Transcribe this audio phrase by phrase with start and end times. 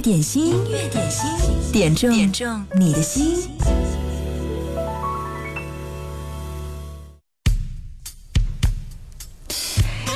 [0.00, 1.28] 点心，音乐点心，
[1.72, 3.36] 点中点中你的心。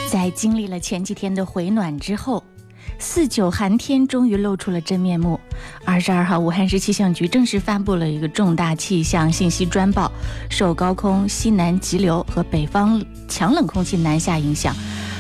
[0.09, 2.45] 在经历了前几天的回暖之后，
[2.99, 5.41] 四九寒天终于露出了真面目。
[5.85, 10.13] 二十二号，武汉市气象局正式发布了一个重大气象信息专报，
[10.49, 14.77] 受高空西南急流和北方强冷空气南下影响，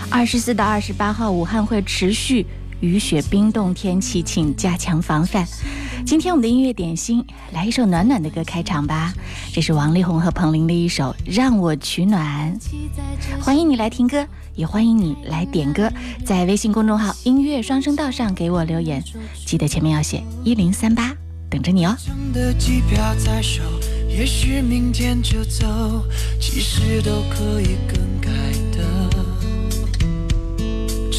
[0.09, 2.47] 二十四到二十八号，武汉会持续。
[2.83, 5.47] 雨雪冰冻天气，请加强防范。
[6.05, 9.15] 今天我们的音乐点心，来一首暖暖的歌开场吧。
[9.52, 12.59] 这是王力宏和彭羚的一首《让我取暖》。
[13.41, 15.89] 欢迎你来听歌，也欢迎你来点歌，
[16.25, 19.01] 在微信公众号“音乐双声道”上给我留言，
[19.47, 21.14] 记得前面要写一零三八，
[21.48, 21.97] 等着你哦。
[24.09, 26.05] 也许明天就走，
[26.41, 28.28] 其实都可以更改。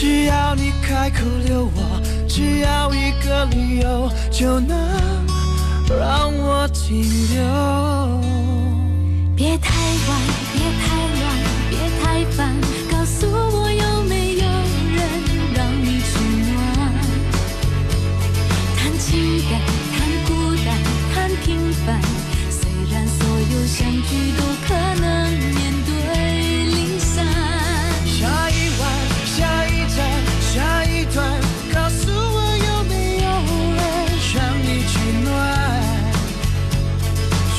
[0.04, 4.78] 只要你开口留我，只要一个理由，就能
[5.88, 7.40] 让我停留。
[9.34, 9.72] 别太
[10.10, 10.20] 晚，
[10.52, 10.84] 别太
[11.22, 11.24] 乱，
[11.70, 12.54] 别太烦，
[12.92, 14.44] 告诉我有没有
[14.92, 15.00] 人
[15.56, 16.20] 让你取
[16.52, 16.52] 暖？
[18.76, 19.52] 谈情感，
[19.96, 19.96] 谈
[20.28, 20.68] 孤单，
[21.16, 22.02] 谈平凡，
[22.52, 22.60] 虽
[22.92, 24.44] 然所有相聚都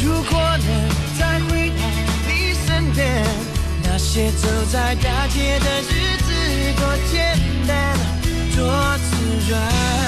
[0.05, 0.69] 如果能
[1.19, 1.83] 再回到
[2.29, 3.25] 你身边
[3.83, 6.31] 那些走在大街的日子
[6.79, 7.97] 多简单
[8.55, 10.04] 多自然。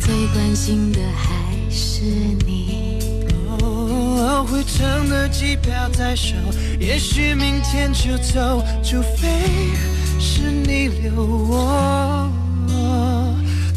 [0.00, 2.02] 最关心的还是
[2.46, 2.98] 你。
[3.60, 6.34] 哦回程的机票在手，
[6.78, 9.28] 也许明天就走，除非
[10.18, 12.30] 是你留我。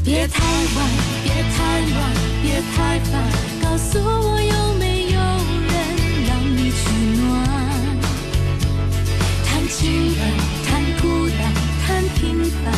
[0.04, 0.90] 别太晚，
[1.24, 3.12] 别太乱，别太烦，
[3.62, 5.20] 告诉我有没有
[5.70, 5.72] 人
[6.28, 6.80] 让你取
[7.22, 7.28] 暖？
[9.46, 10.22] 谈情感，
[10.66, 10.68] 谈
[11.00, 11.40] 孤单，
[11.86, 12.74] 谈平凡，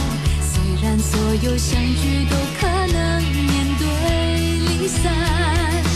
[1.12, 3.84] 所有相聚都可能面对
[4.80, 5.12] 离散。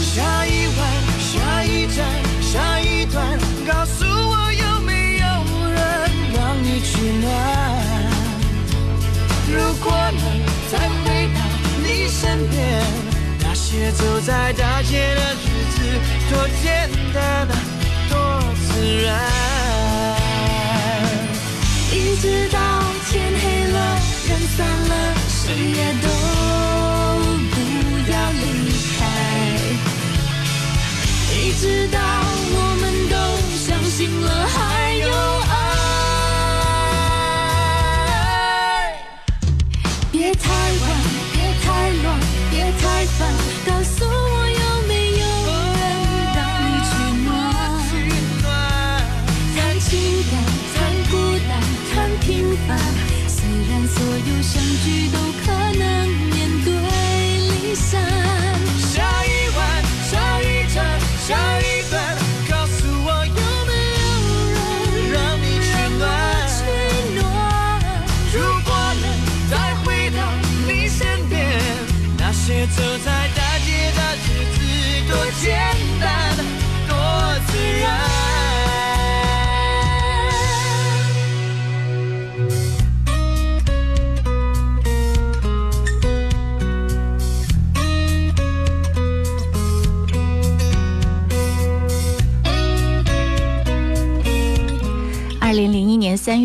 [0.02, 0.78] 下一晚，
[1.18, 2.04] 下一站，
[2.42, 5.24] 下一段，告诉我有没有
[5.72, 5.80] 人
[6.34, 7.24] 让你取暖？
[9.48, 10.22] 如果能
[10.70, 11.40] 再回到
[11.82, 12.84] 你身边，
[13.40, 15.76] 那些走在大街的日子，
[16.30, 17.48] 多简单，
[18.10, 18.14] 多
[18.68, 19.06] 自然。
[21.90, 22.58] 一直到
[23.08, 23.76] 天黑了，
[24.28, 24.92] 人散了，
[25.28, 26.06] 谁也都
[27.52, 27.56] 不
[28.10, 28.44] 要离
[28.98, 29.00] 开，
[31.32, 31.36] 一。
[31.58, 31.98] 直到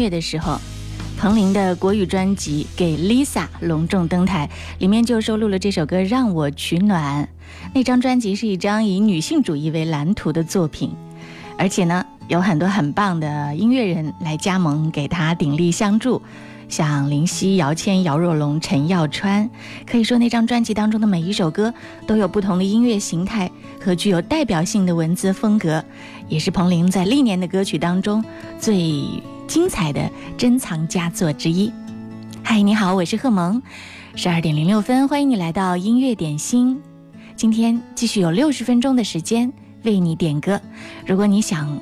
[0.01, 0.59] 月的时候，
[1.15, 4.49] 彭羚的国语专辑《给 Lisa》隆重登台，
[4.79, 7.23] 里面就收录了这首歌《让我取暖》。
[7.75, 10.91] 那张专辑是一张以女性主义为蓝图的作品，
[11.55, 16.19] 而且呢，有很多很棒的音乐人来加盟，给他鼎力相助，
[16.67, 19.47] 像林夕、姚谦、姚若龙、陈耀川。
[19.85, 21.71] 可以说，那张专辑当中的每一首歌
[22.07, 25.85] 都有不同的音乐形态和具有代表性的文字风格，
[26.27, 28.25] 也是彭羚在历年的歌曲当中
[28.59, 29.03] 最。
[29.51, 31.69] 精彩的珍藏佳作之一。
[32.41, 33.61] 嗨，你好，我是贺萌。
[34.15, 36.79] 十二点零六分，欢迎你来到音乐点心。
[37.35, 39.51] 今天继续有六十分钟的时间
[39.83, 40.61] 为你点歌。
[41.05, 41.81] 如果你想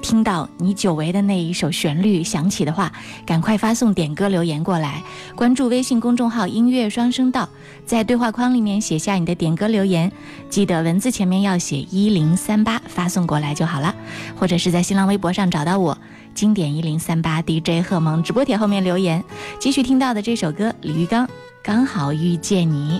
[0.00, 2.90] 听到你久违的那一首旋律响起的话，
[3.26, 5.02] 赶快发送点歌留言过来，
[5.36, 7.46] 关注微信公众号“音乐双声道”，
[7.84, 10.10] 在对话框里面写下你的点歌留言，
[10.48, 13.94] 记得文字前面要写一零三八，发送过来就好了。
[14.34, 15.98] 或者是在新浪微博上找到我，
[16.34, 19.22] 经典一零三八 DJ 贺萌直播帖后面留言。
[19.58, 21.26] 继续听到的这首歌，李玉刚
[21.62, 22.98] 《刚好遇见你》。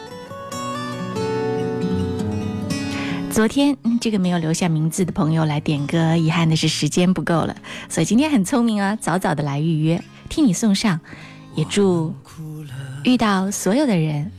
[3.31, 7.56] 昨天这个没有留下名字的朋友来点歌，遗憾的是时间不够了，
[7.88, 11.00] 所以今天很聪明啊，早早的来预约，替你送上，
[11.55, 12.14] 也祝
[13.05, 14.31] 遇到所有的人，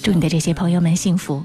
[0.00, 1.44] 祝你的这些朋友们幸福。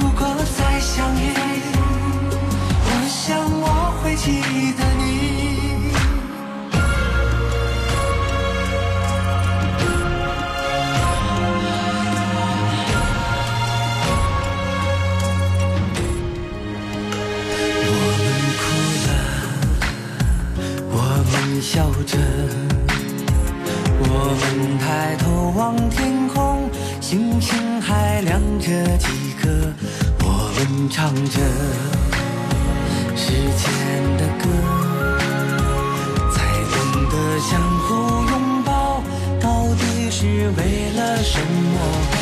[0.00, 1.32] 如果再相遇，
[2.84, 3.66] 我想我
[4.02, 4.42] 会记
[4.78, 5.00] 得你。
[17.84, 18.26] 我们
[18.60, 18.62] 哭
[19.06, 19.10] 了，
[20.90, 20.96] 我
[21.30, 21.70] 们笑
[22.06, 22.16] 着，
[24.00, 24.04] 我
[24.40, 24.42] 们
[24.78, 25.24] 抬头
[25.56, 25.60] 望
[25.90, 26.68] 天空，
[27.00, 29.06] 星星还亮着几
[29.40, 29.71] 颗。
[30.94, 31.40] 唱着
[33.16, 33.64] 时间
[34.18, 34.44] 的歌，
[36.30, 36.36] 才
[36.70, 36.76] 懂
[37.08, 37.50] 得相
[37.80, 37.94] 互
[38.30, 39.02] 拥抱
[39.40, 40.60] 到底是为
[40.94, 42.21] 了什么？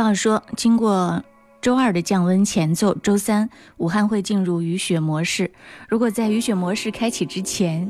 [0.00, 1.22] 报说，经过
[1.60, 5.50] 周二的降温前奏，周三武汉会进入雨雪模式。
[5.90, 7.86] 如果在雨雪模式开启之前，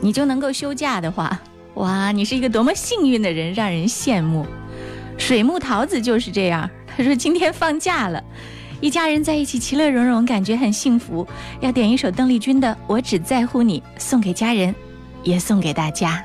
[0.00, 1.40] 你就能够休假的话，
[1.74, 4.46] 哇，你是一个多么幸运的人，让人羡慕。
[5.18, 8.22] 水木桃子就是这样，他说今天放假了，
[8.80, 11.26] 一家人在一起其乐融融，感觉很幸福。
[11.58, 14.72] 要点一首邓丽君的《我只在乎你》，送给家人，
[15.24, 16.24] 也送给大家。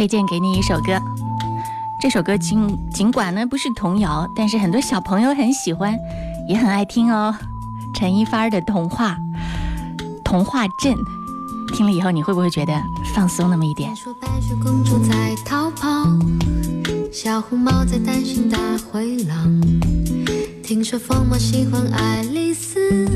[0.00, 0.98] 推荐给你一首歌。
[2.00, 5.94] 这首歌尽尽管呢不是童谣，但是很多小朋友很喜欢，
[6.48, 7.36] 也很爱听哦。
[7.94, 9.18] 陈一发的《童话
[10.24, 10.94] 童话镇》，
[11.76, 12.72] 听了以后你会不会觉得
[13.14, 13.96] 放松那么一点听？
[14.04, 16.06] 说白雪公主在逃跑，
[17.12, 18.58] 小红帽在担心大
[18.90, 19.60] 灰狼。
[20.64, 23.06] 听说疯帽喜欢爱丽丝，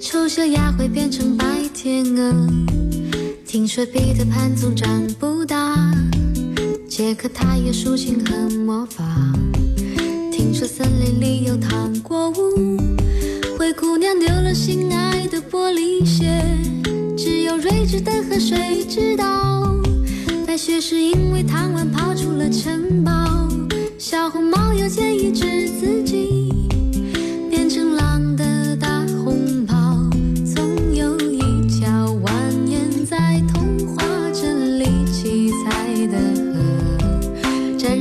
[0.00, 2.99] 丑小鸭会变成白天鹅。
[3.52, 5.92] 听说彼得潘总长不大，
[6.88, 9.04] 杰克他有竖琴和魔法。
[10.30, 12.78] 听说森林里有糖果屋，
[13.58, 16.40] 灰姑娘丢了心爱的玻璃鞋，
[17.18, 19.74] 只有睿智的河水知道，
[20.46, 23.48] 白雪是因为贪玩跑出了城堡。
[23.98, 26.52] 小红帽又建议治自己，
[27.50, 28.59] 变成狼的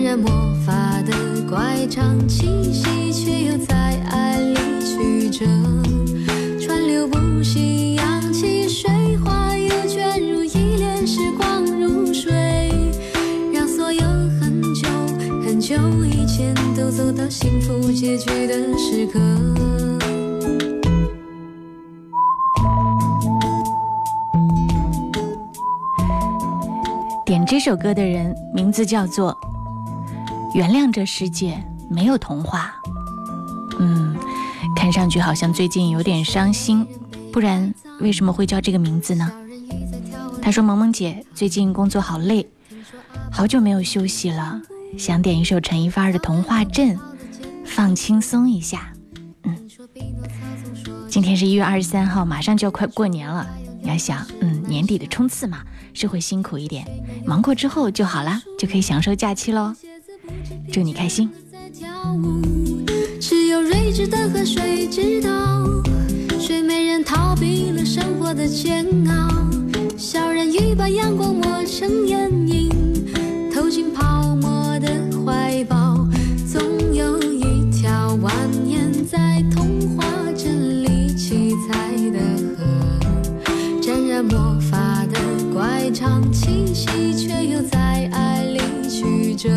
[0.09, 1.13] 河，沾染魔法的
[1.47, 3.75] 乖张气息，却又在
[4.09, 5.45] 爱里曲折，
[6.59, 12.71] 川流不息，扬起水花，又卷入一帘时光如水，
[13.53, 14.87] 让所有很久
[15.45, 15.75] 很久
[16.05, 19.19] 以前都走到幸福结局的时刻。
[27.25, 29.37] 点这首歌的人名字叫做
[30.59, 31.57] “原谅这世界
[31.89, 32.75] 没有童话，
[33.79, 34.13] 嗯，
[34.75, 36.85] 看上去好像最近有点伤心，
[37.31, 39.31] 不然为什么会叫这个名字呢？
[40.41, 42.45] 他说：“萌萌姐最近工作好累，
[43.31, 44.59] 好久没有休息了，
[44.97, 46.97] 想点一首陈一发的《童话镇》，
[47.65, 48.91] 放轻松一下。”
[49.43, 49.55] 嗯，
[51.07, 53.47] 今天是一月二十三号，马上就要快过年了。
[53.81, 55.59] 你要想，嗯，年底的冲刺嘛，
[55.93, 56.85] 是会辛苦一点，
[57.25, 59.73] 忙过之后就好了，就可以享受假期喽。
[60.71, 61.29] 祝你开心。
[63.19, 65.29] 只有睿智的河水知道，
[66.39, 69.29] 睡美人逃避了生活的煎熬，
[69.97, 72.69] 小人鱼把阳光抹成眼影，
[73.53, 74.87] 投进泡沫的
[75.25, 76.07] 怀抱，
[76.51, 76.61] 总
[76.93, 78.31] 有一条蜿
[78.65, 80.03] 蜒在童话
[80.35, 82.19] 镇里七彩的
[82.57, 82.63] 河，
[83.81, 85.19] 沾染魔法的
[85.53, 88.59] 乖张气息，却又在爱里
[88.89, 89.49] 曲折。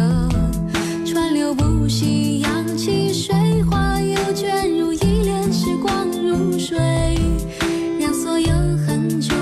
[1.92, 3.34] 夕阳，起水
[3.64, 6.78] 花，又卷入一帘时光如水，
[8.00, 8.48] 让所有
[8.86, 9.34] 很久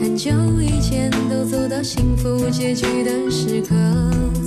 [0.00, 3.76] 很久以前都走到幸福结局的时刻。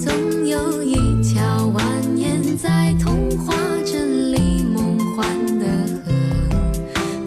[0.04, 1.82] 总有一条蜿
[2.18, 5.26] 蜒在童话镇里梦幻
[5.58, 5.66] 的
[6.04, 6.12] 河，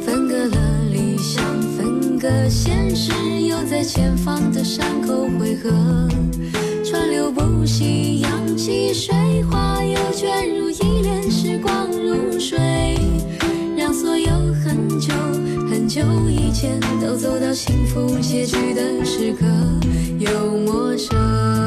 [0.04, 1.42] 分隔了理想，
[1.78, 5.70] 分隔现实，又在前方的山口汇合。
[7.38, 9.14] 呼吸，扬起水
[9.44, 12.58] 花，又卷入一帘时光如水，
[13.76, 14.28] 让所有
[14.64, 15.14] 很久
[15.70, 19.46] 很久以前都走到幸福结局的时刻，
[20.18, 21.57] 又陌生。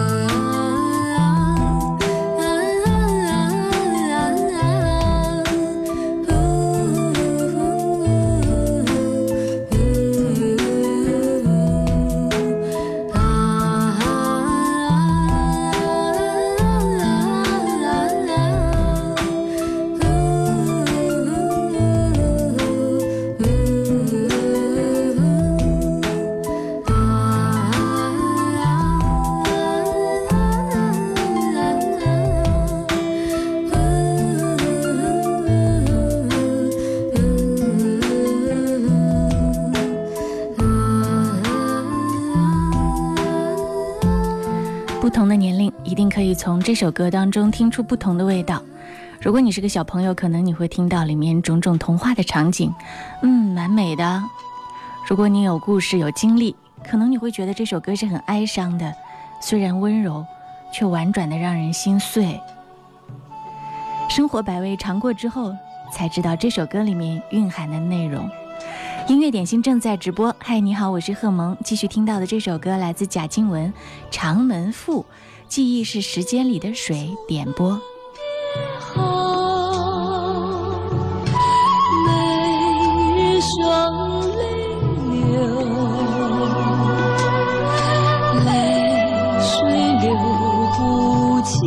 [46.42, 48.64] 从这首歌当中听出不同的味道。
[49.22, 52.74] 如果你是个小朋友，可能你会听到里面种种童话的场景，
[53.22, 54.24] 嗯，蛮美的。
[55.08, 58.92] 如果你有故事有经历，可能你会觉得这首歌是很哀伤的，
[59.40, 60.26] 虽然温柔，
[60.74, 62.42] 却婉转的让人心碎。
[64.10, 65.56] 生活百味尝过之后，
[65.94, 68.28] 才知道这首歌里面蕴含的内容。
[69.08, 71.56] 音乐点心正在直播，嗨，你好，我是贺萌。
[71.64, 73.72] 继续听到的这首歌来自贾静雯，
[74.10, 75.04] 《长门赋》，
[75.52, 77.72] 记忆是时间里的水，点播。
[78.80, 79.02] 好，
[82.08, 82.12] 每
[83.18, 84.44] 日双泪
[85.12, 85.20] 流，
[88.46, 88.48] 泪
[89.42, 89.52] 水
[90.00, 90.16] 流
[90.78, 90.80] 不
[91.42, 91.60] 尽，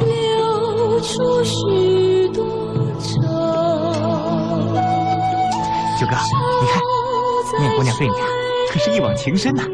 [0.00, 0.04] 流
[1.00, 2.42] 出许多
[2.98, 3.08] 愁。
[6.00, 6.16] 九哥，
[6.60, 6.82] 你看，
[7.60, 8.26] 念姑娘对你啊，
[8.72, 9.62] 可是一往情深呐、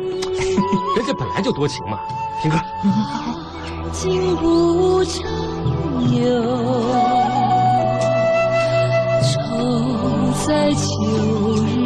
[0.96, 2.00] 人家本来就多情嘛。
[2.42, 2.58] 听歌，
[3.92, 5.22] 情不长
[6.12, 6.42] 有，
[9.22, 10.82] 愁在秋
[11.64, 11.77] 日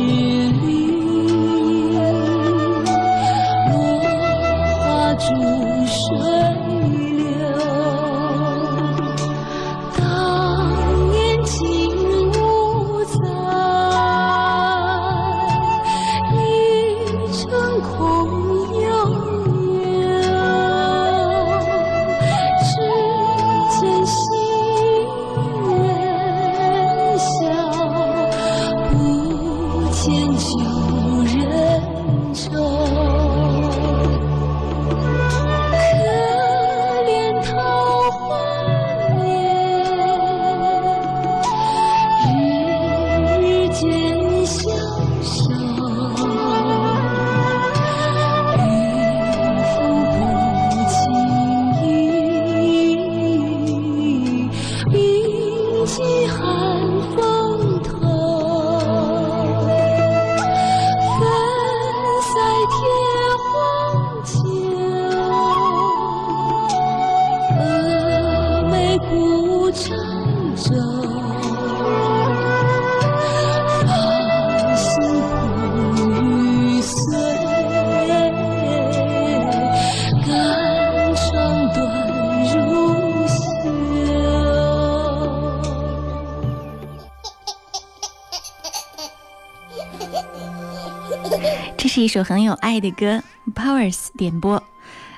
[92.12, 93.22] 首很有爱的歌
[93.54, 94.62] ，Powers 点播。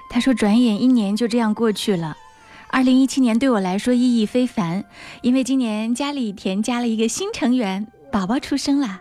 [0.09, 2.17] 他说：“转眼一年就这样过去了，
[2.69, 4.85] 二零一七年对我来说意义非凡，
[5.21, 9.01] 因为今年家里添加了一个新成员，宝宝出生了。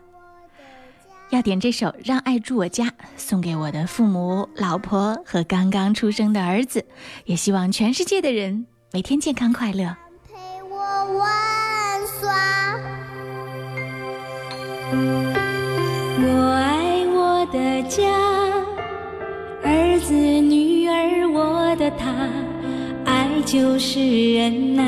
[1.29, 6.83] 要点这首《让爱住我家》，送给我的父母、老婆和刚刚出生的儿子，
[7.25, 9.95] 也希望全世界的人每天健康快乐。”
[10.33, 10.77] 陪我
[11.19, 11.27] 玩
[12.19, 12.33] 耍。
[16.25, 16.72] 我爱
[17.43, 18.01] 我的家，
[19.65, 22.13] 儿子女儿我的他，
[23.03, 23.99] 爱就是
[24.35, 24.85] 忍耐，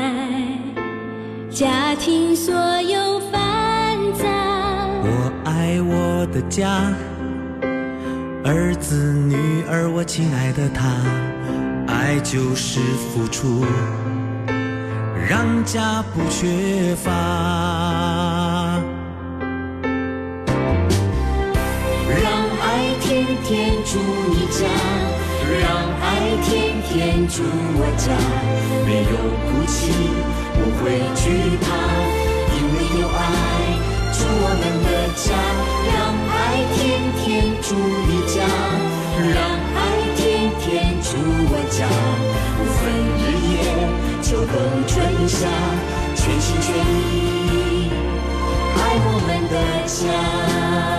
[1.50, 4.24] 家庭所有烦杂。
[5.02, 6.90] 我爱我的家，
[8.42, 9.36] 儿子女
[9.68, 10.96] 儿我亲爱的他，
[11.86, 13.66] 爱就是付出，
[15.28, 18.35] 让家不缺乏。
[23.46, 24.66] 天天住你家，
[25.62, 25.70] 让
[26.02, 26.04] 爱
[26.42, 27.44] 天天住
[27.78, 28.10] 我家，
[28.84, 29.14] 没有
[29.46, 29.78] 哭泣，
[30.52, 31.30] 不会惧
[31.62, 31.64] 怕，
[32.50, 33.14] 因为有爱
[34.10, 35.24] 住我们的家。
[35.86, 35.94] 让
[36.26, 36.34] 爱
[36.74, 37.24] 天天
[37.62, 37.70] 住
[38.08, 38.42] 你家，
[39.30, 39.38] 让
[39.76, 39.78] 爱
[40.16, 41.14] 天天住
[41.46, 41.86] 我家，
[42.58, 42.82] 不分
[43.22, 43.54] 日夜，
[44.22, 44.92] 秋冬春
[45.28, 45.46] 夏，
[46.16, 47.90] 全心全意
[48.74, 49.54] 爱我们的
[49.86, 50.95] 家。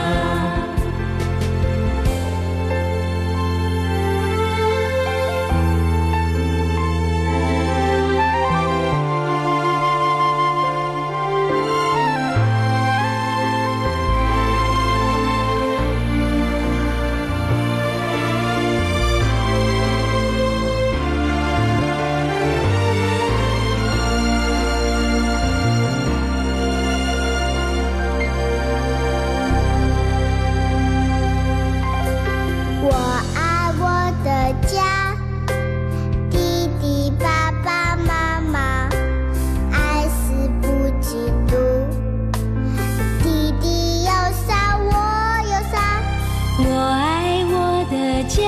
[48.27, 48.43] 家，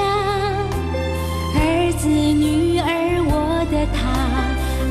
[1.55, 2.85] 儿子女儿
[3.25, 3.99] 我的他，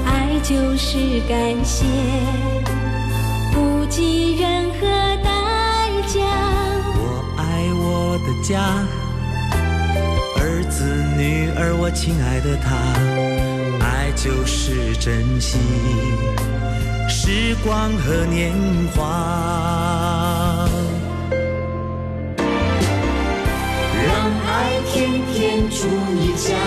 [0.06, 1.84] 爱就是感谢，
[3.52, 4.86] 不计任何
[5.22, 5.30] 代
[6.06, 6.18] 价。
[6.96, 7.42] 我爱
[7.74, 8.58] 我的家，
[10.38, 10.84] 儿子
[11.16, 12.74] 女儿我亲爱的他，
[13.84, 15.58] 爱就是珍惜
[17.08, 18.52] 时光和年
[18.94, 20.47] 华。
[24.98, 26.58] 天天住你家，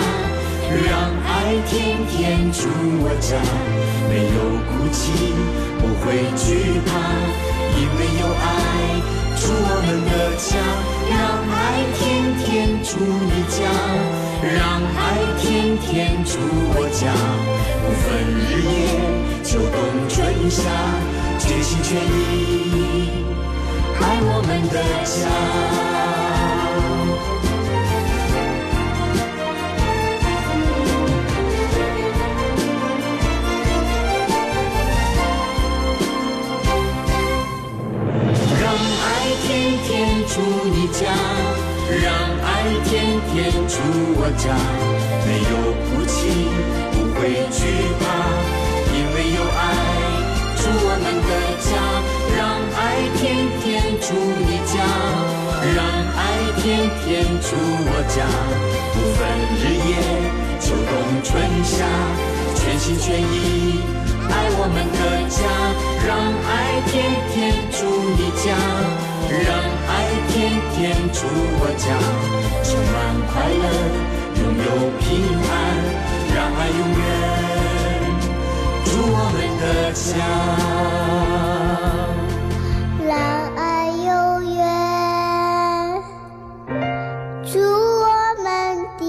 [0.88, 0.90] 让
[1.28, 2.64] 爱天天住
[3.04, 3.36] 我家，
[4.08, 4.40] 没有
[4.72, 5.12] 哭泣，
[5.76, 6.90] 不会惧怕，
[7.76, 8.40] 因为有爱
[9.36, 10.48] 住我们的家。
[11.12, 11.12] 让
[11.52, 12.00] 爱天
[12.40, 12.48] 天
[12.82, 13.68] 住你家，
[14.40, 14.98] 让爱
[15.38, 16.40] 天天住
[16.72, 17.12] 我家，
[17.84, 18.72] 不分日夜，
[19.44, 19.76] 秋冬
[20.08, 20.64] 春夏，
[21.38, 23.12] 全心全意
[24.00, 26.01] 爱我们的家。
[39.84, 39.90] 天
[40.28, 40.40] 住
[40.72, 41.00] 你家，
[42.02, 42.06] 让
[42.42, 42.48] 爱
[42.84, 42.90] 天
[43.32, 43.74] 天住
[44.16, 44.44] 我家，
[45.26, 45.52] 没有
[45.84, 46.16] 哭泣，
[46.92, 47.58] 不会惧
[48.00, 48.02] 怕，
[48.94, 49.60] 因为有爱
[50.56, 51.70] 住我们的家。
[52.34, 52.40] 让
[52.78, 52.80] 爱
[53.18, 53.20] 天
[53.60, 53.62] 天
[54.00, 54.06] 住
[54.46, 54.74] 你家，
[55.74, 55.78] 让
[56.16, 56.20] 爱
[56.56, 56.62] 天
[57.04, 57.06] 天
[57.42, 58.24] 住我家，
[58.94, 59.20] 不分
[59.60, 59.92] 日夜，
[60.60, 60.90] 秋冬
[61.22, 61.30] 春
[61.62, 61.84] 夏，
[62.54, 63.82] 全心全意
[64.30, 65.40] 爱我们的家。
[66.06, 66.10] 让
[66.48, 66.50] 爱
[66.90, 66.92] 天
[67.32, 67.36] 天
[67.70, 67.78] 住
[68.16, 68.56] 你家，
[69.32, 69.48] 让
[69.88, 69.90] 爱
[70.28, 70.32] 天
[70.74, 70.76] 天
[71.10, 71.16] 住
[71.58, 71.84] 我家，
[72.62, 72.94] 充满
[73.32, 73.64] 快乐，
[74.36, 74.66] 拥有
[75.00, 75.02] 平
[75.48, 75.50] 安，
[76.34, 77.02] 让爱永远
[78.84, 80.04] 住我们的家。
[83.08, 83.10] 让
[83.56, 84.06] 爱永
[84.54, 84.60] 远
[87.44, 88.06] 住我
[88.42, 88.46] 们
[88.98, 89.02] 的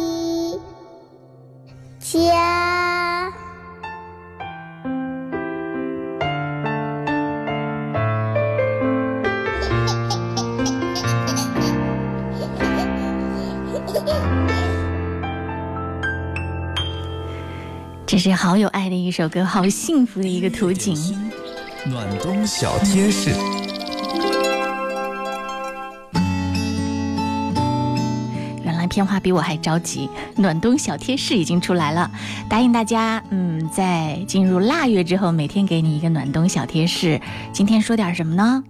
[2.00, 2.53] 家。
[18.24, 20.96] 是好有爱的一首歌，好幸福的一个图景。
[21.86, 23.32] 暖冬小贴士。
[28.64, 32.10] 原来片花比我还着急，暖冬小贴士已经出来了，
[32.48, 37.20] 答应大家，嗯，在进入腊月之后，每天给你一个暖冬小贴士。
[37.52, 38.64] 今天说点什么呢？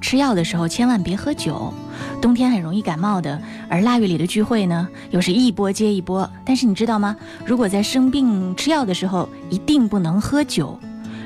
[0.00, 1.74] 吃药的时候千万别喝酒，
[2.20, 3.40] 冬天很容易感冒的。
[3.68, 6.28] 而腊月里的聚会呢，又是一波接一波。
[6.44, 7.16] 但是你知道吗？
[7.44, 10.78] 如果在生病吃药的时候，一定不能喝酒。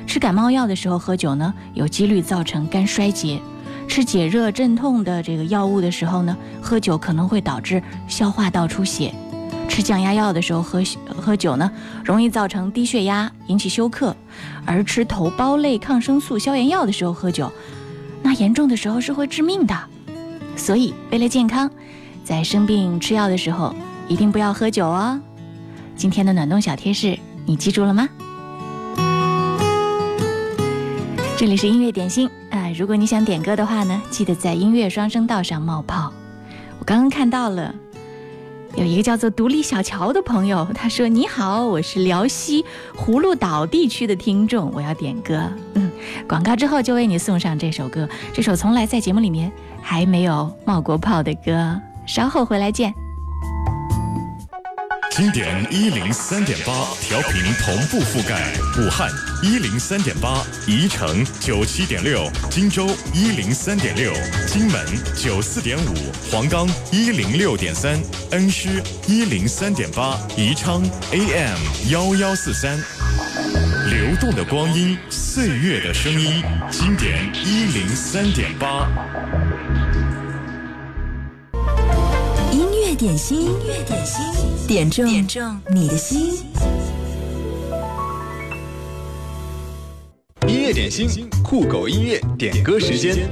[0.07, 3.39] 吃感冒药的时候喝酒呢，有几率造成肝衰竭；
[3.87, 9.13] 吃解热镇痛的这个药物的时候呢，喝酒可能会导致消化道出血；
[9.69, 10.83] 吃降压药的时候喝
[11.17, 11.71] 喝酒呢，
[12.05, 14.13] 容易造成低血压，引起休克；
[14.65, 17.53] 而吃头孢类抗生素消炎药的时候喝酒，
[18.21, 19.79] 那严重的时候是会致命的。
[20.61, 21.69] 所以为了健康，
[22.23, 23.75] 在生病吃药的时候
[24.07, 25.19] 一定不要喝酒哦。
[25.97, 28.07] 今天的暖冬小贴士，你记住了吗？
[31.39, 36.13] 这里是音乐点心啊、如果你想点歌的话呢，记得在音乐双声道上冒泡。
[36.79, 37.75] 我刚刚看到了
[38.77, 45.90] 有一个叫做独立小乔的朋友，他说：“你好，我是辽西葫芦岛地区的听众，我要点歌。”嗯，
[46.29, 49.51] 广告之后就为你送上这首歌，这首从来在节目里面
[49.83, 51.81] 还没有冒过泡的歌。
[52.07, 52.93] 稍后回来见。
[55.11, 58.41] 经典一零三点八调频同步覆盖
[58.79, 59.11] 武汉
[59.43, 64.13] 一零三点八，宜城九七点六，荆州一零三点六，
[64.47, 65.95] 荆门九四点五，
[66.31, 71.59] 黄冈一零六点三，恩施一零三点八，宜昌 AM
[71.91, 72.79] 幺幺四三。
[73.61, 78.89] 流动的光阴，岁月的声音，经典一零三点八。
[82.51, 84.25] 音乐点心，音乐点心，
[84.67, 86.39] 点中点中你的心。
[90.49, 93.29] 音乐点心，酷狗音乐点歌时间。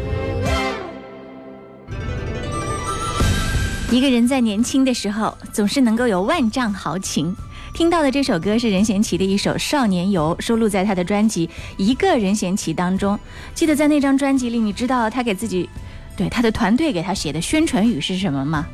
[3.90, 7.34] 一个人在年轻的时候，总是能够有万丈豪情。
[7.74, 13.18] 听到的这首歌是任贤齐的一首《少年游》，收录在他的专辑《一个任贤齐》当中。
[13.54, 15.68] 记得在那张专辑里，你知道他给自己，
[16.16, 18.66] 对他的团队给他写的宣传语是什么吗？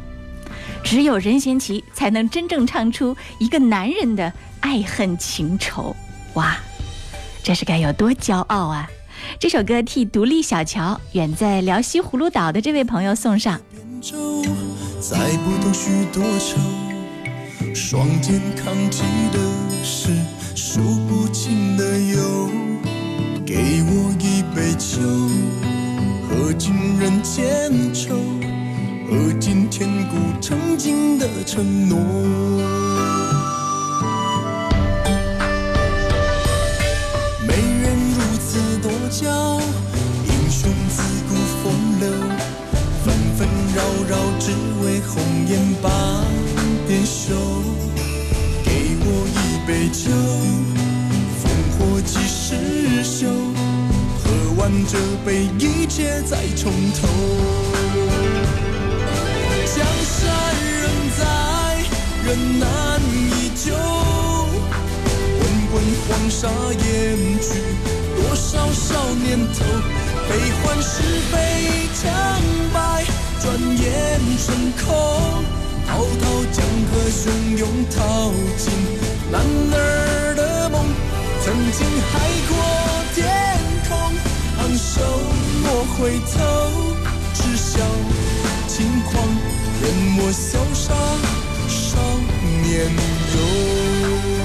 [0.83, 5.95] 只有任贤齐才能真正唱出一个男人的爱恨情仇。
[6.35, 6.57] 哇，
[7.43, 8.89] 这是该有多骄傲啊！
[9.39, 13.59] 这首歌替独立小乔远在辽西葫芦岛的这位朋友送上。
[15.01, 16.59] 再不懂许多愁，
[17.75, 19.39] 双肩扛起的
[19.83, 20.11] 是
[20.55, 22.49] 数不清的忧。
[23.45, 25.03] 给我一杯酒，
[26.29, 28.15] 喝尽人间愁，
[29.11, 31.99] 喝尽千古曾经的承诺。
[37.47, 39.54] 没人如此多娇，
[49.66, 50.11] 杯酒，
[51.40, 53.27] 烽火几时休？
[54.22, 54.27] 喝
[54.59, 57.09] 完这杯，一切再从头。
[59.74, 60.22] 江山
[60.83, 60.85] 仍
[61.18, 61.22] 在，
[62.27, 63.72] 人难依旧。
[65.40, 65.74] 滚滚
[66.07, 66.83] 黄沙掩
[67.40, 67.48] 去
[68.16, 69.64] 多少少年头？
[70.29, 70.31] 悲
[70.62, 70.92] 欢是
[71.33, 71.35] 非
[71.94, 72.03] 成
[72.72, 73.05] 败，
[73.40, 73.44] 转
[73.79, 74.94] 眼成空。
[75.87, 77.23] 滔滔江河汹
[77.57, 78.73] 涌，淘尽
[79.31, 79.40] 男
[79.73, 80.75] 儿的梦。
[81.44, 82.12] 曾经海
[82.49, 82.51] 阔
[83.14, 83.23] 天
[83.88, 83.92] 空，
[84.59, 84.92] 昂首
[85.62, 86.35] 莫回头。
[87.35, 87.73] 只笑
[88.66, 89.12] 轻狂，
[89.83, 89.85] 任
[90.18, 90.85] 我潇洒
[91.68, 91.99] 少
[92.62, 92.73] 年
[93.35, 94.44] 游。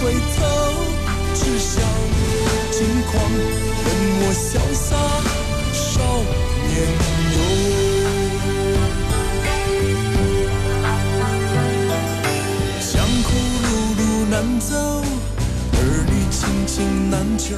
[0.00, 0.16] 回头，
[1.34, 1.82] 只想
[2.70, 2.76] 轻
[3.10, 3.12] 狂，
[3.84, 3.86] 任
[4.20, 4.86] 我潇洒
[5.72, 5.82] 少
[6.68, 6.72] 年
[7.34, 7.36] 游。
[12.80, 13.28] 江湖
[13.64, 13.66] 路
[13.98, 14.70] 路难走，
[15.72, 16.76] 儿女情情
[17.10, 17.56] 难求。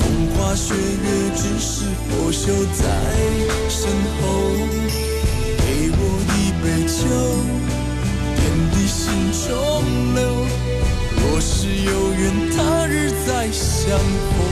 [0.00, 0.02] 风
[0.34, 1.06] 花雪月，
[1.36, 1.70] 只是
[2.08, 2.42] 拂袖
[2.74, 2.82] 在
[3.68, 3.88] 身
[4.20, 4.22] 后。
[5.58, 6.00] 给我
[6.32, 6.98] 一杯酒，
[8.34, 8.38] 点
[8.72, 9.04] 滴心
[9.46, 9.48] 中
[10.14, 10.18] 留。
[11.28, 14.46] 若是有缘，他日再相逢。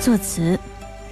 [0.00, 0.58] 作词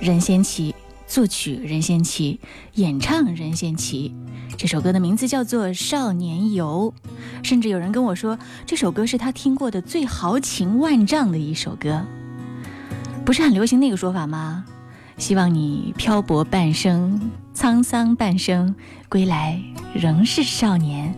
[0.00, 0.74] 任贤齐，
[1.16, 2.38] 作曲任贤齐，
[2.74, 4.14] 演唱任贤齐。
[4.58, 6.92] 这首歌的名字叫做《少年游》，
[7.42, 12.04] 甚至有人跟我说，这首歌是他听过的最豪情万丈的一首歌。
[13.24, 14.66] 不是很流行那个说法吗？
[15.16, 17.18] 希望你漂泊半生，
[17.54, 18.74] 沧桑半生，
[19.08, 19.58] 归来
[19.94, 21.14] 仍是少年。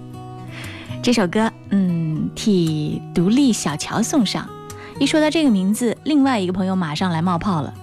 [1.03, 4.49] 这首歌，嗯，替独立小乔送上。
[5.01, 7.75] 一说到这个名字，另外一个朋友马上来冒泡了。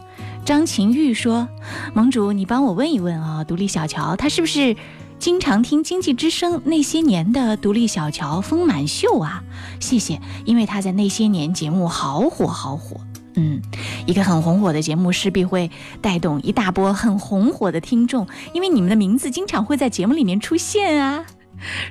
[0.45, 1.49] 张晴玉说
[1.95, 4.75] ：“盟主，你帮我问一问啊，独立小乔他是不是
[5.17, 9.43] 经常听经济之声那些年的独立小乔丰满秀啊？
[9.79, 13.01] 谢谢，因为他在那些年节目好火好火。
[13.33, 13.59] 嗯，
[14.05, 21.25] 一个很红火的节目势必会带动一大波很红火的听众，因为你们的名字经常会在节目里面出现啊。”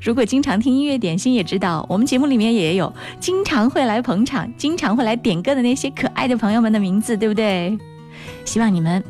[0.00, 7.76] 如果经常听音乐点心，也知道我们节目里面也有经常会来捧场、经常会来点歌的那些可爱的朋友们的名字，对不对？
[8.44, 9.02] 希望你们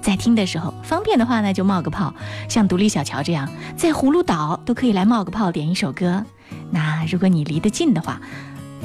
[0.00, 2.12] 在听的时候方便的话呢，就冒个泡，
[2.48, 6.24] 像独立小乔这样，在葫芦岛都可以来冒个泡，点一首歌。
[6.70, 8.20] 那如果你离得近的话，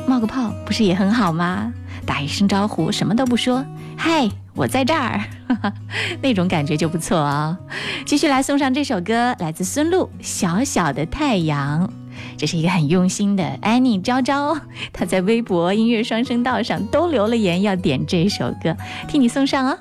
[0.07, 1.73] 冒个泡不是也很好吗？
[2.05, 3.65] 打一声招呼，什么都不说，
[3.97, 5.19] 嗨，我在这儿，
[6.21, 7.57] 那种感觉就不错啊、
[8.05, 11.87] 继续来送上这首歌，来自孙露《小小的太阳》。
[12.37, 14.57] 这是一个很用心的安妮昭昭，
[14.93, 18.75] 她在微博音乐双声道上都留了言，要点这首歌，
[19.07, 19.77] 替你送上哦。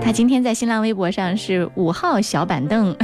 [0.00, 2.96] 她今天在新浪微博上是五号小板凳，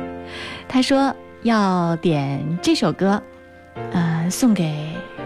[0.66, 3.22] 她说要点这首歌，
[3.92, 4.74] 呃，送给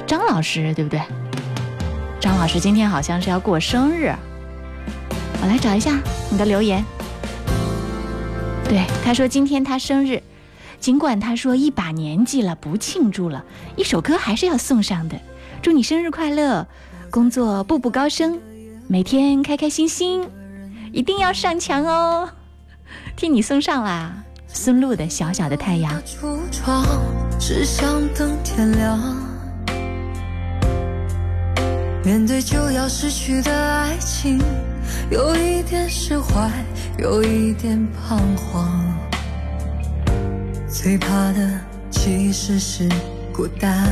[0.06, 1.00] 张老师，对不对？
[2.20, 4.12] 张老师今天好像是要过生日，
[5.42, 5.98] 我来找一下
[6.30, 6.84] 你的留言。
[8.74, 10.20] 对，他说今天他生日，
[10.80, 13.44] 尽管他说一把年纪了不庆祝了，
[13.76, 15.16] 一首歌还是要送上的。
[15.62, 16.66] 祝你生日快乐，
[17.08, 18.40] 工作步步高升，
[18.88, 20.28] 每天开开心心，
[20.92, 22.28] 一定要上墙哦！
[23.14, 24.12] 替你送上啦，
[24.48, 26.02] 孙露的小小的太阳。
[26.02, 26.84] 橱窗，
[27.38, 28.98] 只想等天亮。
[32.04, 34.40] 面对就要失去的爱情，
[35.10, 36.50] 有一点释怀，
[36.98, 38.68] 有一点彷徨。
[40.68, 42.88] 最怕的其实是
[43.32, 43.88] 孤单。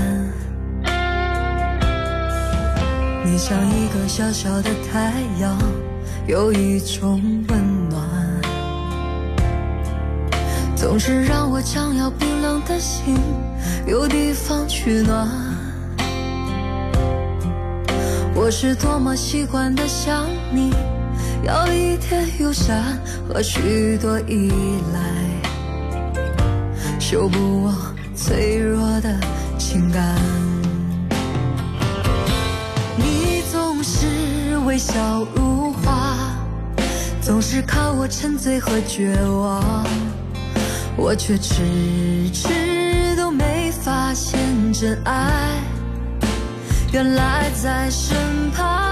[3.24, 5.56] 你像一个小小的太阳，
[6.26, 8.04] 有一种温暖，
[10.76, 13.16] 总是让我将要冰冷的心
[13.86, 15.28] 有地方取暖。
[18.34, 20.72] 我是多么习惯的想你，
[21.44, 22.98] 要一点友善
[23.28, 24.50] 和许多依
[24.92, 25.00] 赖，
[27.00, 27.74] 修补我
[28.14, 29.18] 脆弱的
[29.58, 30.16] 情感。
[32.96, 36.16] 你总是微笑如花，
[37.20, 39.84] 总是靠我沉醉和绝望，
[40.96, 41.62] 我却迟
[42.32, 44.38] 迟都没发现
[44.72, 45.58] 真爱。
[46.92, 48.14] 原来在身
[48.50, 48.91] 旁，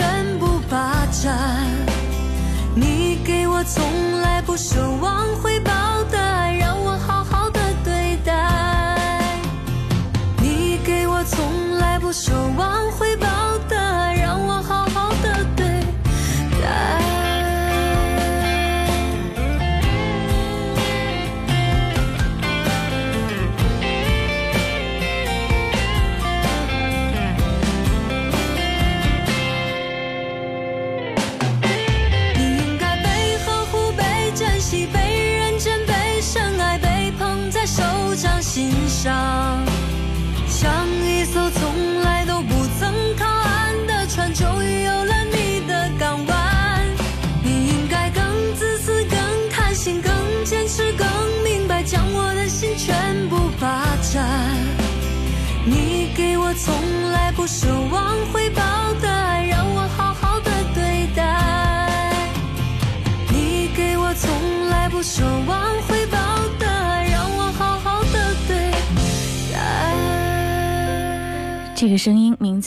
[0.00, 1.36] 全部霸占。
[2.74, 3.82] 你给我从
[4.22, 5.59] 来不奢望回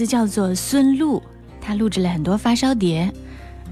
[0.04, 1.24] 字叫做孙露，
[1.62, 3.10] 她录制了很多发烧碟，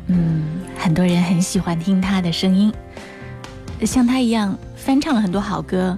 [0.08, 0.44] 嗯，
[0.78, 2.72] 很多人很喜欢听她的声音，
[3.86, 5.98] 像她一样翻唱了很多好歌，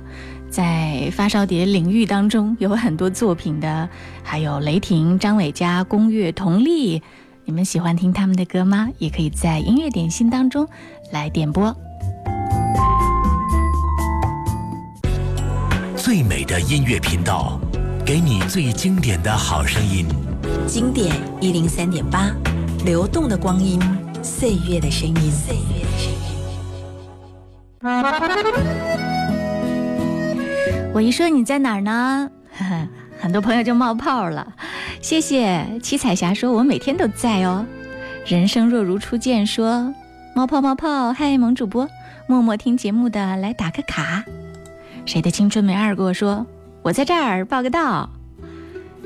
[0.50, 3.88] 在发烧碟领域当中有很多作品的，
[4.24, 7.04] 还有雷霆、张伟嘉、宫岳、佟丽，
[7.46, 8.90] 你们喜欢听他们的歌吗？
[8.98, 10.68] 也可以在音乐点心当中
[11.12, 11.76] 来点播。
[15.96, 17.60] 最美的音乐频道，
[18.06, 20.06] 给你最经典的好声音。
[20.68, 22.30] 经典一零三点八，
[22.84, 23.80] 流动的光阴，
[24.22, 25.16] 岁月的声音。
[25.32, 26.20] 岁月的声音。
[30.94, 32.30] 我一说你在哪儿呢？
[32.58, 32.90] 呵呵，
[33.22, 34.54] 很多朋友就冒泡了。
[35.02, 37.66] 谢谢七彩霞说，我每天都在哦。
[38.26, 39.94] 人生若如初见说，
[40.36, 41.88] 冒泡冒泡，嗨，萌主播，
[42.28, 44.26] 默默听节目的来打个卡。
[45.06, 46.46] 谁的青春没二过说，
[46.84, 48.10] 我在这儿报个到。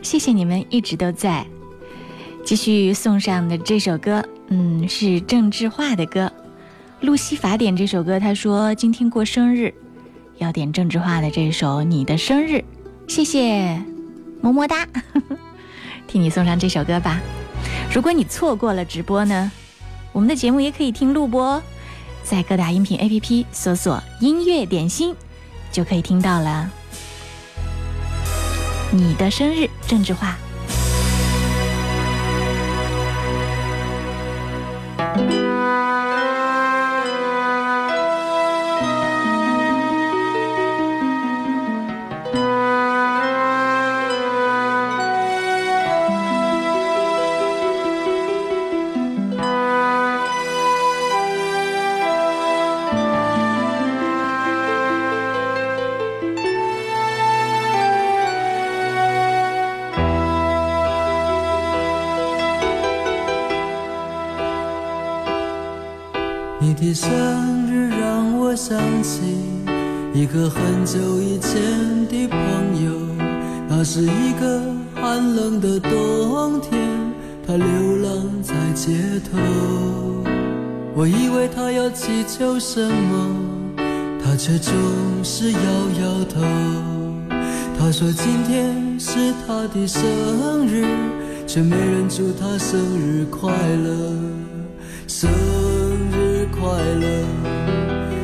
[0.01, 1.45] 谢谢你们一直都在。
[2.43, 6.31] 继续送上的这首歌，嗯，是郑智化的歌，
[7.05, 8.19] 《路西法典》这首歌。
[8.19, 9.73] 他说今天过生日。
[10.37, 12.55] 要点郑智化的这首《你的生日》，
[13.07, 13.81] 谢谢，
[14.39, 14.87] 么么哒，
[16.07, 17.19] 替你送上这首歌吧。
[17.91, 19.51] 如果你错过了直播呢，
[20.13, 21.59] 我们的节目也可以听录播，
[22.23, 25.15] 在各大音频 APP 搜索“音乐点心”，
[25.71, 26.71] 就可以听到了。
[28.91, 30.37] 你的生日，政治化。
[77.47, 77.65] 他流
[78.03, 78.91] 浪在街
[79.31, 79.37] 头，
[80.93, 83.37] 我以为他要祈求什么，
[84.21, 84.73] 他却总
[85.23, 85.59] 是摇
[86.01, 86.41] 摇头，
[87.79, 90.85] 他说今天是他的生日，
[91.47, 94.11] 却没人祝他生日快乐，
[95.07, 95.31] 生
[96.11, 97.23] 日快乐，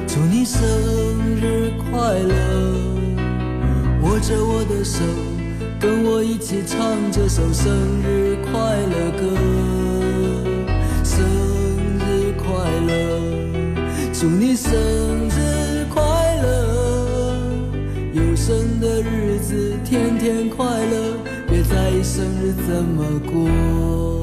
[0.06, 0.60] 祝你生
[1.40, 2.36] 日快乐，
[4.02, 5.02] 握着我的手。
[5.84, 6.80] 跟我一起唱
[7.12, 8.52] 这首生日快
[8.88, 9.36] 乐歌。
[11.04, 11.20] 生
[12.00, 12.48] 日快
[12.88, 13.20] 乐，
[14.14, 14.72] 祝你生
[15.28, 16.02] 日快
[16.42, 17.38] 乐，
[18.14, 21.18] 有生的日子天天快乐，
[21.50, 24.23] 别在意生日怎么过。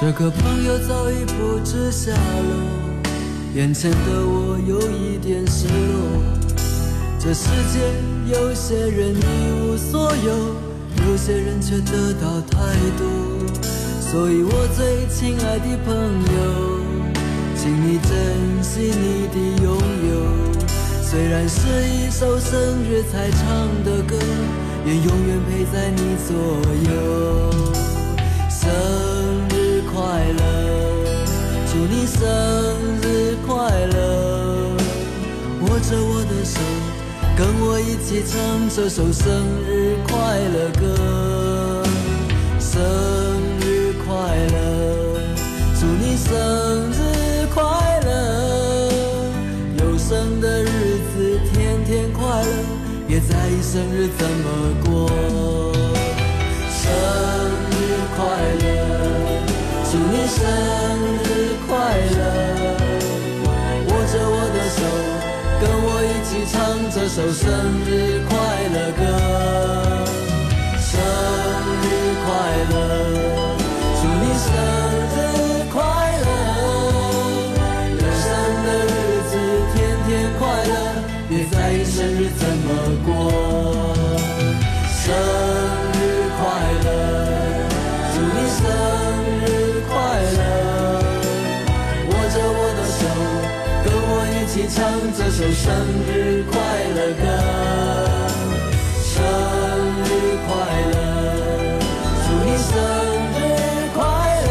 [0.00, 3.02] 这个朋友早已不知下落，
[3.52, 6.22] 眼前的我有一点失落。
[7.18, 7.80] 这世界
[8.32, 9.20] 有些人一
[9.60, 10.54] 无所有，
[11.04, 12.58] 有些人却得到太
[12.96, 13.04] 多。
[14.00, 16.78] 所以我最亲爱的朋友，
[17.56, 20.14] 请你珍惜你的拥有。
[21.02, 24.16] 虽然是一首生日才唱的歌，
[24.86, 26.36] 愿永远陪在你左
[26.88, 27.50] 右。
[28.48, 28.70] 生
[29.98, 30.40] 快乐，
[31.66, 32.22] 祝你生
[33.02, 34.76] 日快乐！
[35.62, 36.60] 握着我的手，
[37.36, 38.38] 跟我一起唱
[38.70, 39.26] 这首生
[39.66, 40.14] 日快
[40.54, 41.82] 乐歌。
[42.60, 42.80] 生
[43.58, 44.14] 日快
[44.52, 44.56] 乐，
[45.80, 46.30] 祝你生
[46.92, 47.60] 日快
[48.06, 48.08] 乐！
[49.78, 52.48] 有生的日子天天快乐，
[53.08, 54.46] 别在意生日怎么
[54.84, 55.10] 过。
[56.70, 56.86] 生
[60.38, 60.46] 生
[61.24, 61.26] 日
[61.66, 61.74] 快
[62.16, 62.22] 乐
[63.88, 64.78] 握着我的手
[65.60, 66.56] 跟我一起唱
[66.92, 67.46] 这首生
[67.84, 68.36] 日快
[68.68, 69.77] 乐歌。
[95.38, 95.70] 首生
[96.10, 96.58] 日快
[96.96, 97.22] 乐歌。
[98.98, 99.14] 生
[100.02, 100.10] 日
[100.48, 100.50] 快
[100.90, 100.98] 乐！
[102.26, 102.74] 祝你生
[103.36, 103.38] 日
[103.94, 104.02] 快
[104.48, 104.50] 乐！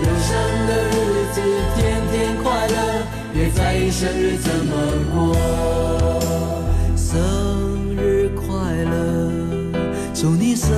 [0.00, 0.32] 有生
[0.66, 0.96] 的日
[1.34, 1.36] 子
[1.76, 1.78] 天
[2.10, 2.72] 天快乐，
[3.34, 4.72] 别在意生日怎么
[5.12, 5.14] 过。
[6.96, 8.00] 生日
[8.34, 8.48] 快
[8.84, 8.96] 乐！
[10.14, 10.70] 祝你生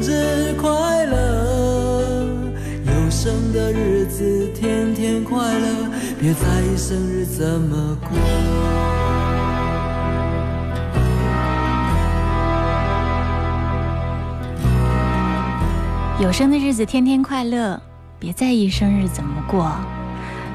[0.00, 2.24] 日快乐！
[2.86, 5.71] 有生的日子天天快乐，
[6.22, 8.16] 别在意生日怎么过。
[16.20, 17.82] 有生的日子天天快乐，
[18.20, 19.68] 别在意生日怎么过。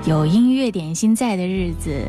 [0.06, 2.02] 有音乐点心在的日子，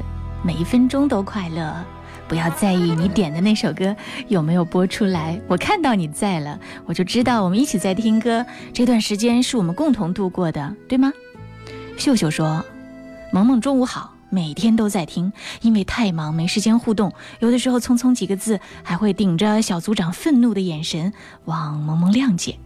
[0.44, 1.84] 每一分钟都快乐。
[2.28, 3.96] 不要在意你点的那首歌
[4.28, 8.46] 有没有播出来，我看到你在了，我就知道我们一起在听歌。
[8.72, 11.12] 这段时间是我们共同度过的，对吗？
[11.96, 12.64] 秀秀说
[13.30, 21.12] ：“萌萌中午好，每天都在听，因为太忙没时间互动，有的时候匆匆几个字，还会顶着小组长愤怒的眼神
[21.44, 22.58] 望萌萌谅解。”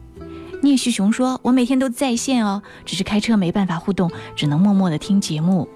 [0.63, 5.69] 聂旭雄说：“我每天都在线哦，只是开车没办法互动，只能默默的听节目。”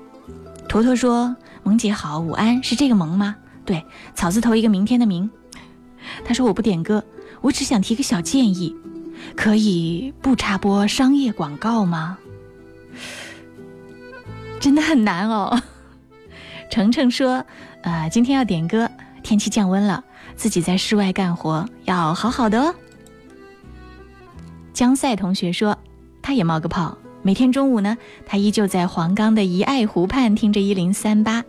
[0.69, 1.35] 坨坨说
[1.65, 3.35] ：“萌姐好，午安，是这个萌吗？
[3.65, 3.85] 对，
[4.15, 5.29] 草字头一个明天的明。”
[6.25, 7.03] 他说：“我不点歌，
[7.41, 8.73] 我只想提个小建议，
[9.35, 12.19] 可以不插播商业广告吗？”
[14.61, 15.61] 真的很难哦。
[16.71, 17.45] 程程说
[17.83, 18.91] ：“呃，今天要点歌，
[19.23, 20.03] 天气降温了，
[20.35, 22.75] 自己在室外干活要好好的哦。”
[24.75, 25.79] 江赛同学说，
[26.21, 26.99] 他也冒个泡。
[27.23, 27.97] 每天中午呢，
[28.27, 31.45] 他依旧在黄冈的怡爱湖畔听着一零三八。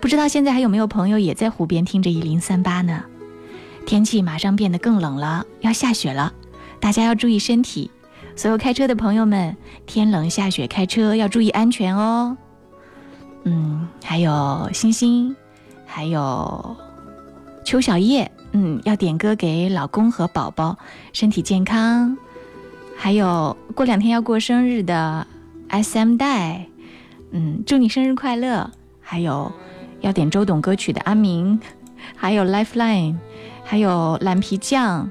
[0.00, 3.04] 不知道现在还有没有朋友也在湖边听着一零三八呢？
[3.86, 6.32] 天气马上变得更冷了，要下雪了，
[6.78, 7.90] 大家要注意身体。
[8.34, 9.56] 所有开车的朋友们，
[9.86, 12.36] 天冷下雪开车要注意安全哦。
[13.44, 15.34] 嗯，还有星星，
[15.86, 16.76] 还有
[17.64, 20.78] 邱小叶，嗯，要点歌给老公和宝宝，
[21.12, 22.16] 身体健康。
[22.96, 25.26] 还有过两天要过生日的
[25.68, 26.66] S M 代，
[27.32, 28.70] 嗯，祝你生日快乐！
[29.00, 29.50] 还有
[30.00, 31.60] 要点周董歌曲的阿明，
[32.14, 33.16] 还有 Lifeline，
[33.64, 35.10] 还有蓝皮酱，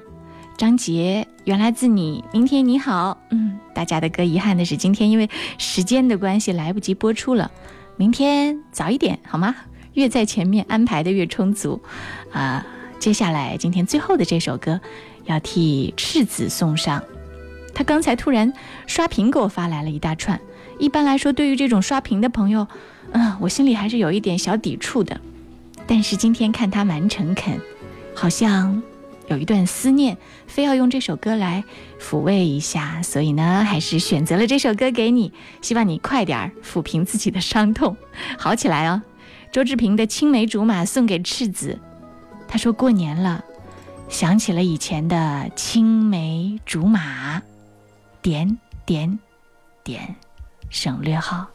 [0.62, 7.50] 张杰，原来自你，明天你好，嗯，大家的歌，遗憾的是今天因为时间的关系来不及播出了，
[7.98, 9.56] 明天早一点好吗？
[9.94, 11.82] 越在前面安排的越充足，
[12.32, 12.64] 啊，
[13.00, 14.80] 接下来今天最后的这首歌。
[15.26, 17.02] 要替赤子送上。
[17.74, 18.54] 他刚才突然
[18.86, 20.40] 刷屏给我发来了一大串。
[20.78, 22.68] 一般来说，对于这种刷屏的朋友，
[23.14, 25.20] 嗯，我心里还是有一点小抵触的。
[25.88, 27.60] 但是今天看他蛮诚恳，
[28.14, 28.84] 好像
[29.32, 31.64] 有一段思念，非要用这首歌来
[31.98, 35.32] 抚慰一下，所以呢，还是选择了这首歌给你。
[35.62, 37.96] 希望你快点儿抚平自己的伤痛，
[38.38, 39.02] 好起来哦。
[39.50, 41.80] 周志平的青梅竹马送给赤子，
[42.46, 43.42] 他说过年了，
[44.10, 47.42] 想起了以前的青梅竹马。
[48.22, 49.18] 点点
[49.82, 50.14] 点，
[50.70, 51.48] 省略号。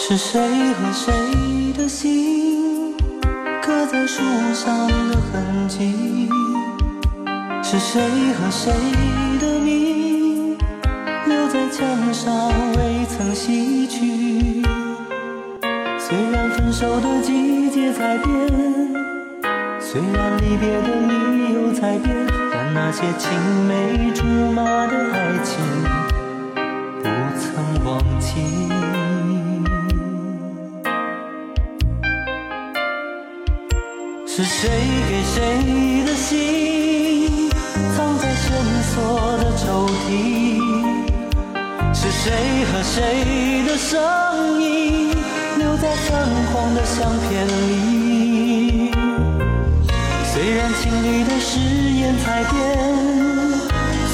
[0.00, 0.40] 是谁
[0.74, 1.12] 和谁
[1.76, 2.94] 的心
[3.60, 4.22] 刻在树
[4.54, 6.30] 上的痕迹？
[7.64, 8.00] 是谁
[8.34, 8.72] 和谁
[9.40, 10.56] 的名
[11.26, 14.62] 留在墙上未曾洗去？
[15.98, 18.48] 虽然分手的季节在变，
[19.80, 22.14] 虽然离别的理由在变，
[22.52, 23.32] 但那些青
[23.66, 25.58] 梅竹马的爱情
[27.02, 28.77] 不曾忘记。
[34.40, 34.70] 是谁
[35.08, 37.50] 给谁的心
[37.96, 38.46] 藏在深
[38.84, 40.62] 锁的抽屉？
[41.92, 45.10] 是谁和谁的声音
[45.58, 48.92] 留在泛黄的相片里？
[50.32, 52.54] 虽然情侣的誓言在变，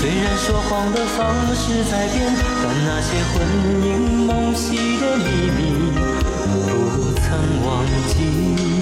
[0.00, 3.46] 虽然说谎的方式在变，但那些魂
[3.86, 5.92] 萦梦系的秘密
[6.64, 7.26] 不曾
[7.66, 8.73] 忘记。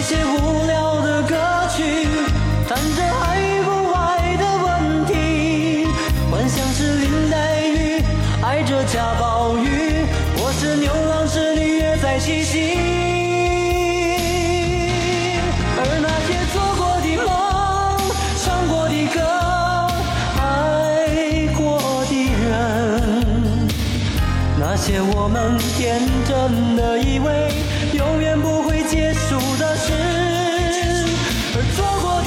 [0.00, 1.36] 一些无聊的歌
[1.76, 1.84] 曲，
[2.66, 5.86] 谈着爱与不爱的问题，
[6.30, 8.02] 幻想是林黛玉
[8.42, 10.06] 爱着贾宝玉，
[10.38, 12.78] 或是牛郎织女约在七夕。
[15.76, 17.28] 而那些做过的梦、
[18.42, 19.20] 唱过的歌、
[20.40, 22.12] 爱过的
[22.48, 23.68] 人，
[24.58, 27.28] 那些我们天真的以为
[28.00, 29.92] 永远不会结束的事，
[31.54, 32.19] 而做过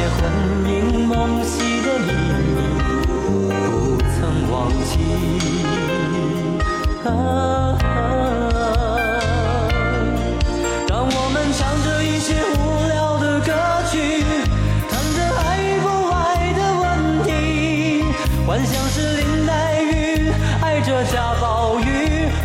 [0.00, 0.18] 些魂
[0.66, 2.08] 萦梦系的秘
[2.56, 2.56] 密
[3.66, 4.92] 不曾忘记。
[7.04, 7.76] 啊，
[10.88, 12.56] 当我们唱着一些无
[12.88, 13.52] 聊的歌
[13.90, 14.24] 曲，
[14.88, 15.84] 谈着爱不
[16.16, 16.16] 爱
[16.56, 16.84] 的问
[17.26, 17.28] 题，
[18.46, 20.32] 幻想是林黛玉
[20.62, 21.84] 爱着贾宝玉，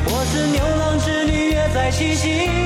[0.07, 2.64] 或是牛郎织女约在七夕。